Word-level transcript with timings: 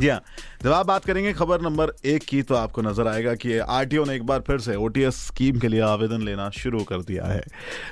जी 0.02 0.08
हाँ। 0.08 0.20
जब 0.62 0.72
आप 0.72 0.86
बात 0.86 1.04
करेंगे 1.04 1.32
खबर 1.32 1.60
नंबर 1.60 1.92
एक 2.04 2.22
की 2.22 2.42
तो 2.42 2.54
आपको 2.54 2.82
नज़र 2.82 3.08
आएगा 3.08 3.34
कि 3.34 3.58
आरटीओ 3.58 4.04
ने 4.04 4.14
एक 4.14 4.22
बार 4.26 4.40
फिर 4.40 4.58
से 4.58 4.74
ओटीएस 4.76 5.16
स्कीम 5.26 5.58
के 5.58 5.68
लिए 5.68 5.80
आवेदन 5.80 6.22
लेना 6.22 6.50
शुरू 6.50 6.82
कर 6.84 7.02
दिया 7.02 7.24
है। 7.24 7.42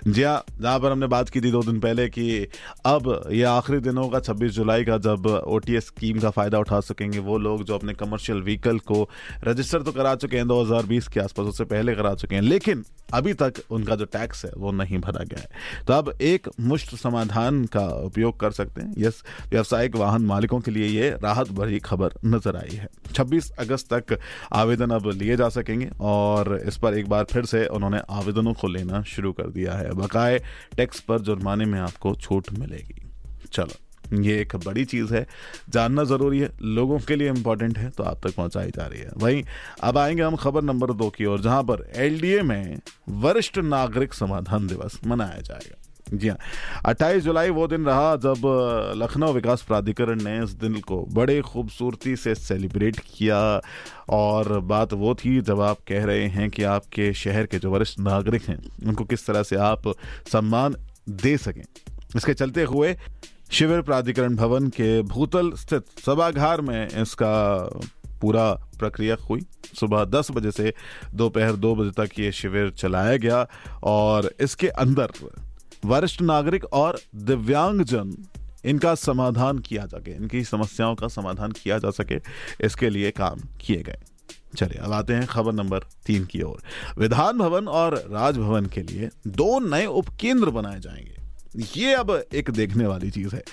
जी 0.08 0.22
हाँ 0.22 0.43
जहाँ 0.61 0.80
पर 0.80 0.93
हमने 0.93 1.07
बात 1.07 1.29
की 1.29 1.40
थी 1.40 1.50
दो 1.50 1.63
दिन 1.63 1.80
पहले 1.80 2.08
कि 2.08 2.49
अब 2.86 3.29
ये 3.32 3.43
आखिरी 3.43 3.80
दिन 3.80 3.96
होगा 3.96 4.21
26 4.21 4.50
जुलाई 4.50 4.85
का 4.85 4.99
जब 4.99 5.26
ओटीएस 5.26 5.86
स्कीम 5.86 6.18
का 6.18 6.30
फ़ायदा 6.30 6.58
उठा 6.58 6.80
सकेंगे 6.80 7.18
वो 7.18 7.39
लोग 7.39 7.64
जो 7.64 7.75
अपने 7.75 7.94
कमर्शियल 7.94 8.43
व्हीकल 8.43 8.79
को 8.79 9.08
रजिस्टर 9.44 9.82
तो 9.82 9.93
करा 9.93 10.14
चुके 10.14 10.36
हैं 10.36 10.44
2020 10.44 11.08
के 11.08 11.21
आसपास 11.21 11.46
उससे 11.46 11.64
पहले 11.64 11.94
करा 11.94 12.14
चुके 12.14 12.35
हैं, 12.35 12.43
लेकिन 12.43 12.85
अभी 13.14 13.32
तक 13.35 13.52
उनका 13.71 13.96
जो 13.96 14.04
टैक्स 14.04 14.44
है 14.44 14.50
वो 14.57 14.72
नहीं 14.72 14.99
भरा 14.99 15.25
गया 15.25 15.40
है। 15.40 15.85
तो 15.86 15.93
अब 15.93 16.13
एक 16.21 16.49
मुश्त 16.61 16.94
समाधान 16.96 17.64
का 17.64 17.86
उपयोग 18.04 18.40
कर 18.40 18.50
सकते 18.50 18.80
हैं। 18.80 18.94
यस, 18.99 19.22
व्यावसायिक 19.50 19.96
वाहन 19.96 20.22
मालिकों 20.22 20.61
के 20.61 20.71
लिए 20.71 20.86
ये 20.86 21.11
राहत 21.22 21.50
भरी 21.50 21.79
खबर 21.79 21.97
नज़र 22.25 22.57
आई 22.57 22.76
है। 22.76 22.88
26 23.14 23.50
अगस्त 23.50 23.93
तक 23.93 24.18
आवेदन 24.52 24.90
अब 24.90 25.07
लिए 25.08 25.36
जा 25.36 25.48
सकेंगे 25.48 25.90
और 26.00 26.61
इस 26.66 26.76
पर 26.76 26.94
एक 26.94 27.08
बार 27.08 27.24
फिर 27.24 27.44
से 27.44 27.66
उन्होंने 27.66 28.00
आवेदनों 28.11 28.54
को 28.54 28.68
लेना 28.68 29.02
शुरू 29.02 29.32
कर 29.32 29.50
दिया 29.50 29.74
है। 29.74 29.93
बकाए 29.93 30.38
टैक्स 30.76 31.00
पर 31.00 31.21
जुर्माने 31.21 31.64
में 31.64 31.80
आपको 31.80 32.14
छूट 32.14 32.52
मिलेगी। 32.52 33.02
चलो, 33.52 34.22
ये 34.22 34.40
एक 34.40 34.56
बड़ी 34.56 34.84
चीज़ 34.84 35.14
है। 35.14 35.27
जानना 35.68 36.05
ज़रूरी 36.05 36.38
है, 36.38 36.50
लोगों 36.62 36.98
के 36.98 37.16
लिए 37.16 37.28
इंपॉर्टेंट 37.28 37.78
है 37.78 37.90
तो 37.90 38.02
आप 38.02 38.27
तक 38.27 38.34
पहुंचाई 38.34 38.70
जा 38.70 38.86
रही 38.86 39.00
है। 39.00 39.10
वहीं 39.16 39.42
अब 39.83 39.98
आएँगे 39.98 40.22
हम 40.22 40.36
खबर 40.36 40.62
नंबर 40.62 40.92
दो 40.92 41.10
की 41.10 41.24
ओर, 41.24 41.40
जहाँ 41.40 41.62
पर 41.62 41.90
एलडीए 41.96 42.42
में 42.42 42.78
वरिष्ठ 43.08 43.58
नागरिक 43.58 44.14
समाधान 44.14 44.66
दिवस 44.66 45.00
मनाया 45.06 45.40
जाएगा। 45.40 45.83
जी 46.14 46.28
हाँ। 46.28 46.37
अट्ठाईस 46.87 47.23
जुलाई 47.23 47.51
वो 47.51 47.67
दिन 47.69 47.84
रहा 47.87 48.17
जब 48.17 48.42
लखनऊ 48.97 49.33
विकास 49.33 49.62
प्राधिकरण 49.62 50.23
ने 50.23 50.42
इस 50.45 50.51
दिन 50.51 50.81
को 50.81 51.05
बड़े 51.12 51.41
खूबसूरती 51.41 52.17
से 52.17 52.34
सेलिब्रेट 52.34 52.98
किया 52.98 53.61
और 54.09 54.59
बात 54.61 54.92
वो 54.92 55.14
थी 55.14 55.41
जब 55.41 55.61
आप 55.61 55.79
कह 55.89 56.05
रहे 56.05 56.27
हैं 56.27 56.51
कि 56.51 56.62
आपके 56.62 57.12
शहर 57.14 57.47
के 57.47 57.59
जो 57.59 57.70
वरिष्ठ 57.70 58.01
नागरिक 58.01 58.42
हैं, 58.42 58.59
उनको 58.86 59.05
किस 59.05 59.27
तरह 59.27 59.42
से 59.42 59.56
आप 59.56 59.92
सम्मान 60.33 60.77
दे 61.09 61.36
सकें। 61.36 61.62
इसके 62.17 62.34
चलते 62.34 62.62
हुए 62.62 62.97
शिविर 63.51 63.83
प्राधिकरण 63.83 64.36
भवन 64.36 64.69
के 64.69 65.03
भूतल 65.03 65.53
स्थित 65.53 65.84
सभागार 66.06 66.61
में 66.61 66.89
इसका 66.89 67.34
पूरा 68.20 68.53
प्रक्रिया 68.79 69.17
हुई। 69.31 69.41
सुबह 69.81 70.05
दस 70.05 70.31
बजे 70.31 70.51
से 70.51 70.73
दोपहर 71.14 71.56
दो 71.56 71.75
बजे 71.75 71.91
तक 71.97 72.19
ये 72.19 72.33
शिविर 72.33 72.70
चलाया 72.70 73.17
गया 73.17 73.47
और 73.83 74.31
इसके 74.41 74.69
अंदर 74.69 75.11
वरिष्ठ 75.84 76.22
नागरिक 76.22 76.64
और 76.64 77.00
दिव्यांगजन 77.14 78.26
इनका 78.64 78.94
समाधान 78.94 79.58
किया 79.58 79.86
सके 79.86 80.10
इनकी 80.10 80.44
समस्याओं 80.44 80.94
का 80.94 81.08
समाधान 81.08 81.52
किया 81.52 81.78
जा 81.78 81.90
सके, 81.90 82.14
इसके 82.66 82.90
लिए 82.90 83.10
काम 83.10 83.40
किए 83.60 83.82
गए। 83.82 83.98
चलिए, 84.56 84.78
अब 84.78 84.92
आते 84.92 85.12
हैं 85.12 85.26
खबर 85.26 85.52
नंबर 85.52 85.78
तीन 85.78 86.24
की 86.24 86.42
ओर। 86.42 86.62
विधान 86.98 87.38
भवन 87.38 87.68
और 87.68 88.08
राजभवन 88.10 88.66
के 88.66 88.82
लिए 88.82 89.08
दो 89.26 89.58
नए 89.58 89.86
उपकेंद्र 89.86 90.50
बनाए 90.50 90.80
जाएँगे। 90.80 91.16
ये 91.80 91.94
अब 91.94 92.24
एक 92.34 92.50
देखने 92.50 92.86
वाली 92.86 93.10
चीज़ 93.10 93.34
है। 93.34 93.44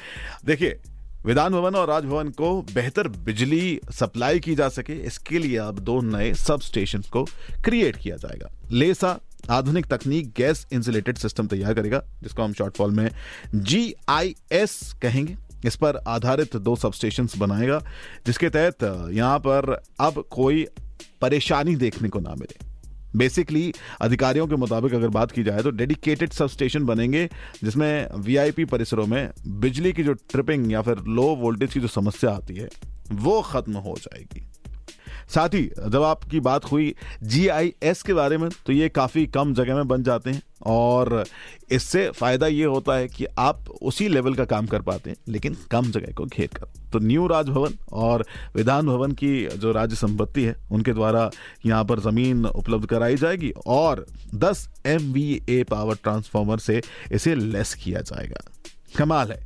देखिए, 0.45 0.79
विधान 1.25 1.53
भवन 1.53 1.75
और 1.75 1.87
राजभवन 1.87 2.29
को 2.29 2.61
बेहतर 2.61 3.07
बिजली 3.07 3.79
सप्लाई 3.91 4.39
की 4.39 4.55
जा 4.55 4.69
सके, 4.69 4.93
इसके 4.93 5.39
लिए 5.39 5.57
अब 5.57 5.79
दो 5.79 6.01
नए 6.01 6.33
सब 6.33 6.61
स्टेशन 6.61 7.01
को 7.01 7.23
क्रिएट 7.65 7.95
किया 7.95 8.15
जाएगा। 8.15 8.49
लेसा 8.71 9.19
आधुनिक 9.49 9.85
तकनीक 9.85 10.33
गैस 10.37 10.65
इंसुलेटेड 10.73 11.17
सिस्टम 11.17 11.47
तैयार 11.47 11.73
करेगा, 11.73 12.01
जिसको 12.23 12.43
हम 12.43 12.53
शॉर्ट 12.53 12.77
फॉल 12.77 12.91
में 12.91 13.09
जी 13.55 13.93
आई 14.09 14.35
एस 14.51 14.93
कहेंगे। 15.01 15.35
इस 15.65 15.75
पर 15.75 15.97
आधारित 15.97 16.55
दो 16.55 16.75
सब 16.75 16.91
बनाएगा, 17.37 17.79
जिसके 18.25 18.49
तहत 18.49 19.11
यहाँ 19.13 19.39
पर 19.39 19.81
अब 19.99 20.23
कोई 20.31 20.65
परेशानी 21.21 21.75
देखने 21.75 22.09
को 22.09 22.19
ना 22.19 22.35
मिले। 22.35 22.73
बेसिकली 23.17 23.73
अधिकारियों 24.01 24.47
के 24.47 24.55
मुताबिक 24.55 24.93
अगर 24.93 25.07
बात 25.07 25.31
की 25.31 25.43
जाए 25.43 25.61
तो 25.63 25.71
डेडिकेटेड 25.71 26.31
सब 26.31 26.47
स्टेशन 26.47 26.85
बनेंगे, 26.85 27.29
जिसमें 27.63 28.07
वीआईपी 28.15 28.65
परिसरों 28.65 29.05
में 29.07 29.31
बिजली 29.47 29.93
की 29.93 30.03
जो 30.03 30.13
ट्रिपिंग 30.13 30.71
या 30.71 30.81
फिर 30.81 31.03
लो 31.07 31.23
वोल्टेज 31.35 31.73
की 31.73 31.79
जो 31.79 31.87
समस्या 31.87 32.31
आती 32.31 32.55
है, 32.55 32.69
वो 33.11 33.41
खत्म 33.41 33.77
हो 33.77 33.95
जाएगी। 33.99 34.47
साथ 35.27 35.49
ही 35.49 35.63
जब 35.79 36.03
आपकी 36.03 36.39
बात 36.39 36.65
हुई 36.65 36.93
जीआईएस 37.23 38.01
के 38.03 38.13
बारे 38.13 38.37
में 38.37 38.49
तो 38.65 38.73
ये 38.73 38.89
काफ़ी 38.89 39.25
कम 39.27 39.53
जगह 39.53 39.75
में 39.75 39.87
बन 39.87 40.03
जाते 40.03 40.29
हैं 40.29 40.41
और 40.67 41.23
इससे 41.71 42.09
फ़ायदा 42.09 42.47
ये 42.47 42.65
होता 42.65 42.95
है 42.95 43.07
कि 43.07 43.25
आप 43.39 43.69
उसी 43.81 44.07
लेवल 44.07 44.35
का 44.35 44.45
काम 44.45 44.67
कर 44.67 44.81
पाते 44.81 45.09
हैं, 45.09 45.17
लेकिन 45.27 45.57
कम 45.71 45.91
जगह 45.91 46.13
को 46.13 46.25
घेर 46.25 46.47
कर। 46.47 46.89
तो 46.91 46.99
न्यू 46.99 47.27
राजभवन 47.27 47.73
और 47.93 48.25
विधान 48.55 48.87
भवन 48.87 49.11
की 49.11 49.45
जो 49.47 49.71
राज्य 49.71 49.95
संपत्ति 49.95 50.43
है, 50.43 50.55
उनके 50.71 50.93
द्वारा 50.93 51.29
यहाँ 51.65 51.83
पर 51.85 51.99
ज़मीन 51.99 52.45
उपलब्ध 52.45 52.85
कराई 52.85 53.15
जाएगी 53.15 53.51
और 53.67 54.05
10 54.35 54.67
एमवीए 54.85 55.63
पावर 55.63 55.95
ट्रांसफार्मर 55.95 56.59
से 56.59 56.81
इसे 57.11 57.35
लेस 57.35 57.73
किया 57.73 58.01
जाएगा। 58.01 58.43
कमाल 58.97 59.31
है। 59.31 59.39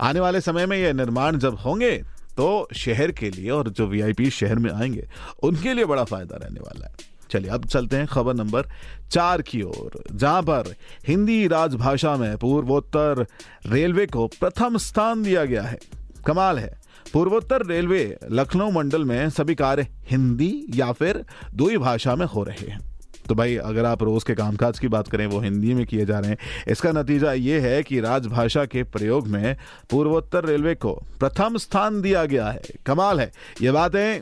आने 0.00 0.20
वाले 0.20 0.40
समय 0.40 0.66
में 0.66 0.76
यह 0.76 0.92
निर्माण 0.92 1.38
जब 1.38 1.54
होंगे 1.56 2.02
तो 2.36 2.68
शहर 2.76 3.12
के 3.12 3.30
लिए 3.30 3.50
और 3.50 3.68
जो 3.68 3.86
वीआईपी 3.86 4.30
शहर 4.30 4.54
में 4.54 4.70
आएँगे, 4.70 5.08
उनके 5.42 5.74
लिए 5.74 5.84
बड़ा 5.84 6.04
फ़ायदा 6.04 6.36
रहने 6.36 6.60
वाला 6.60 6.86
है। 6.86 6.94
चलिए, 7.30 7.50
अब 7.50 7.66
चलते 7.66 7.96
हैं 7.96 8.06
खबर 8.06 8.34
नंबर 8.34 8.66
चार 9.10 9.42
की 9.42 9.62
ओर, 9.62 10.04
जहाँ 10.12 10.42
पर 10.42 10.74
हिंदी 11.08 11.46
राजभाषा 11.46 12.16
में 12.16 12.38
पूर्वोत्तर 12.38 13.26
रेलवे 13.66 14.06
को 14.06 14.26
प्रथम 14.26 14.78
स्थान 14.78 15.22
दिया 15.22 15.44
गया 15.44 15.62
है। 15.62 15.78
कमाल 16.26 16.58
है। 16.58 16.80
पूर्वोत्तर 17.12 17.66
रेलवे 17.66 18.18
लखनऊ 18.30 18.70
मंडल 18.70 19.04
में 19.04 19.30
सभी 19.30 19.54
कार्य 19.54 19.86
हिंदी 20.10 20.64
या 20.70 20.92
फिर 20.92 21.24
दो 21.54 21.78
भाषा 21.78 22.16
में 22.16 22.26
हो 22.26 22.42
रहे 22.42 22.66
हैं। 22.66 22.93
तो 23.28 23.34
भाई, 23.34 23.56
अगर 23.58 23.84
आप 23.86 24.02
रोज 24.02 24.24
के 24.24 24.34
कामकाज 24.34 24.78
की 24.78 24.88
बात 24.88 25.08
करें, 25.08 25.26
वो 25.26 25.40
हिंदी 25.40 25.74
में 25.74 25.84
किए 25.86 26.04
जा 26.06 26.18
रहे 26.18 26.30
हैं। 26.30 26.38
इसका 26.68 26.92
नतीजा 26.92 27.32
ये 27.34 27.60
है 27.60 27.82
कि 27.82 28.00
राजभाषा 28.00 28.64
के 28.66 28.82
प्रयोग 28.84 29.28
में 29.28 29.56
पूर्वोत्तर 29.90 30.44
रेलवे 30.44 30.74
को 30.76 30.92
प्रथम 31.20 31.56
स्थान 31.58 32.00
दिया 32.02 32.24
गया 32.26 32.48
है। 32.48 32.60
कमाल 32.86 33.20
है। 33.20 33.30
ये 33.62 33.70
बातें 33.72 34.20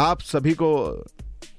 आप 0.00 0.20
सभी 0.22 0.52
को 0.54 0.68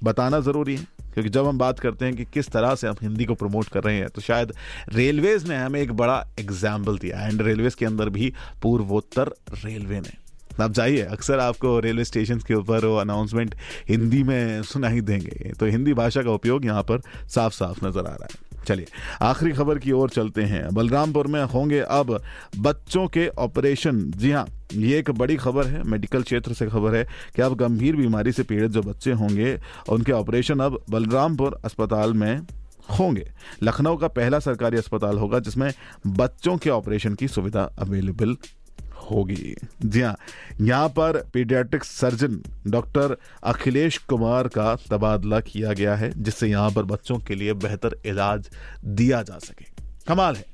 बताना 0.04 0.40
ज़रूरी 0.40 0.76
है, 0.76 0.86
क्योंकि 1.14 1.30
जब 1.30 1.46
हम 1.46 1.58
बात 1.58 1.80
करते 1.80 2.04
हैं 2.04 2.14
कि 2.16 2.24
किस 2.24 2.48
तरह 2.48 2.74
से 2.74 2.86
हम 2.88 2.96
हिंदी 3.02 3.24
को 3.24 3.34
प्रमोट 3.34 3.68
कर 3.68 3.82
रहे 3.84 3.96
हैं 3.96 4.08
तो 4.08 4.20
शायद 4.20 4.52
रेलवेज 4.90 5.48
ने 5.48 5.56
हमें 5.56 5.80
एक 5.80 5.92
बड़ा 5.94 6.18
एग्ज़ाम्पल 6.40 6.98
दिया 6.98 7.26
एंड 7.26 7.42
रेलवेज 7.42 7.74
के 7.74 7.86
अंदर 7.86 8.08
भी 8.10 8.32
पूर्वोत्तर 8.62 9.32
रेलवे 9.54 10.00
ने। 10.00 10.16
आप 10.60 10.72
जाइए, 10.72 11.02
अक्सर 11.02 11.38
आपको 11.38 11.78
रेलवे 11.80 12.04
स्टेशन 12.04 12.38
के 12.38 12.54
ऊपर 12.54 12.84
वो 12.86 12.96
अनाउंसमेंट 12.96 13.54
हिंदी 13.88 14.22
में 14.22 14.62
सुनाई 14.64 15.00
देंगे। 15.02 15.52
तो 15.60 15.66
हिंदी 15.66 15.94
भाषा 15.94 16.22
का 16.22 16.30
उपयोग 16.30 16.64
यहाँ 16.64 16.82
पर 16.82 17.00
साफ़ 17.28 17.52
साफ़ 17.54 17.84
नज़र 17.86 18.00
आ 18.00 18.10
रहा 18.10 18.24
है। 18.24 18.46
चलिए, 18.66 18.86
आखिरी 19.22 19.52
खबर 19.52 19.78
की 19.78 19.92
ओर 19.92 20.10
चलते 20.10 20.42
हैं। 20.42 20.68
बलरामपुर 20.74 21.26
में 21.26 21.42
होंगे 21.44 21.78
अब 21.80 22.20
बच्चों 22.58 23.06
के 23.08 23.26
ऑपरेशन। 23.38 24.00
जी 24.12 24.30
हाँ 24.30 24.46
ये 24.74 24.98
एक 24.98 25.10
बड़ी 25.10 25.36
खबर 25.36 25.66
है, 25.66 25.82
मेडिकल 25.82 26.22
क्षेत्र 26.22 26.52
से 26.52 26.66
खबर 26.66 26.94
है 26.94 27.04
कि 27.36 27.42
अब 27.42 27.54
गंभीर 27.56 27.96
बीमारी 27.96 28.32
से 28.32 28.42
पीड़ित 28.42 28.70
जो 28.70 28.82
बच्चे 28.82 29.12
होंगे, 29.12 29.58
उनके 29.88 30.12
ऑपरेशन 30.12 30.60
अब 30.60 30.78
बलरामपुर 30.90 31.60
अस्पताल 31.64 32.12
में 32.14 32.40
होंगे। 32.90 33.26
लखनऊ 33.62 33.96
का 33.96 34.08
पहला 34.08 34.38
सरकारी 34.40 34.76
अस्पताल 34.76 35.18
होगा 35.18 35.38
जिसमें 35.38 35.72
बच्चों 36.06 36.56
के 36.56 36.70
ऑपरेशन 36.70 37.14
की 37.14 37.28
सुविधा 37.28 37.62
अवेलेबल 37.78 38.36
होगी। 39.10 39.54
जी 39.84 40.00
हाँ 40.00 40.16
यहाँ 40.60 40.88
पर 40.88 41.22
paediatric 41.32 41.84
surgeon 41.84 42.40
doctor 42.66 43.16
Akhilesh 43.44 43.98
Kumar 43.98 44.48
का 44.48 44.74
तबादला 44.90 45.40
किया 45.40 45.72
गया 45.72 45.94
है, 45.96 46.12
जिससे 46.22 46.48
यहाँ 46.48 46.70
पर 46.70 46.82
बच्चों 46.84 47.18
के 47.18 47.34
लिए 47.34 47.52
बेहतर 47.54 48.00
इलाज 48.06 48.50
दिया 48.84 49.22
जा 49.22 49.38
सके। 49.38 49.64
कमाल 50.08 50.36
है। 50.36 50.44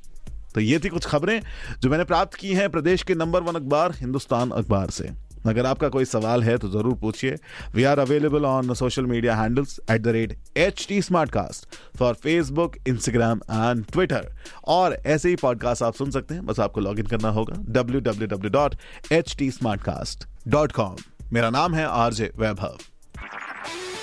तो 0.54 0.60
ये 0.60 0.78
थी 0.78 0.88
कुछ 0.88 1.06
खबरें 1.06 1.40
जो 1.80 1.90
मैंने 1.90 2.04
प्राप्त 2.04 2.34
की 2.34 2.52
हैं 2.54 2.70
प्रदेश 2.70 3.02
के 3.02 3.14
नंबर 3.14 3.42
वन 3.42 3.54
अखबार, 3.54 3.92
हिंदुस्तान 3.92 4.50
अखबार 4.50 4.90
से। 4.90 5.10
अगर 5.46 5.66
आपका 5.66 5.88
कोई 5.88 6.04
सवाल 6.04 6.42
है 6.44 6.56
तो 6.58 6.68
ज़रूर 6.70 6.94
पूछिए। 6.98 7.36
We 7.74 7.84
are 7.84 7.98
available 7.98 8.44
on 8.44 8.74
social 8.74 9.06
media 9.06 9.34
handles 9.36 9.78
at 9.90 10.00
the 10.02 10.08
rate 10.16 10.36
H 10.56 10.86
T 10.88 11.00
smart 11.02 11.30
cast 11.30 11.76
for 11.98 12.14
Facebook 12.14 12.76
Instagram 12.88 13.40
and 13.50 13.84
Twitter 13.92 14.28
और 14.68 14.96
ऐसे 15.06 15.28
ही 15.28 15.36
पॉडकास्ट 15.42 15.82
आप 15.82 15.94
सुन 15.94 16.10
सकते 16.10 16.34
हैं। 16.34 16.46
बस 16.46 16.60
आपको 16.60 16.80
लॉग 16.80 16.98
इन 16.98 17.06
करना 17.06 17.28
होगा 17.30 17.60
W 17.72 18.00
W 18.00 18.28
W 18.28 18.50
dot 18.50 18.74
H 19.12 19.34
T 19.38 19.50
smart 19.50 19.82
cast 19.82 20.26
dot 20.48 20.72
com 20.72 20.96
मेरा 21.32 21.50
नाम 21.50 21.74
है 21.74 21.86
आरजे 21.86 22.30
वैभव। 22.38 22.78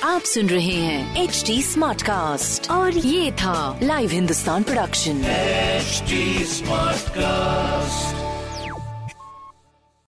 आप 0.04 0.22
सुन 0.26 0.48
रहे 0.50 0.76
हैं 0.76 1.24
एच 1.24 1.44
टी 1.48 1.62
स्मार्ट 1.64 2.02
कास्ट 2.02 2.70
और 2.72 2.98
ये 2.98 3.32
था 3.42 3.80
live 3.84 4.10
Hindustan 4.12 4.64
production 4.64 5.22
smart 6.48 7.10
Smartcast. 7.12 8.31